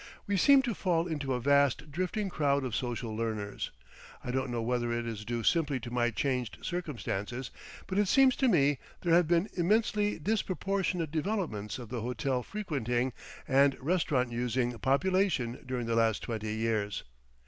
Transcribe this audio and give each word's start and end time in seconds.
We 0.25 0.35
seemed 0.35 0.63
to 0.63 0.73
fall 0.73 1.05
into 1.05 1.35
a 1.35 1.39
vast 1.39 1.91
drifting 1.91 2.27
crowd 2.27 2.63
of 2.63 2.75
social 2.75 3.15
learners. 3.15 3.69
I 4.23 4.31
don't 4.31 4.49
know 4.49 4.63
whether 4.63 4.91
it 4.91 5.05
is 5.05 5.23
due 5.23 5.43
simply 5.43 5.79
to 5.79 5.91
my 5.93 6.09
changed 6.09 6.57
circumstances, 6.63 7.51
but 7.85 7.99
it 7.99 8.07
seems 8.07 8.35
to 8.37 8.47
me 8.47 8.79
there 9.01 9.13
have 9.13 9.27
been 9.27 9.47
immensely 9.53 10.17
disproportionate 10.17 11.11
developments 11.11 11.77
of 11.77 11.89
the 11.89 12.01
hotel 12.01 12.41
frequenting 12.41 13.13
and 13.47 13.77
restaurant 13.79 14.31
using 14.31 14.73
population 14.79 15.59
during 15.67 15.85
the 15.85 15.95
last 15.95 16.23
twenty 16.23 16.51
years. 16.55 17.03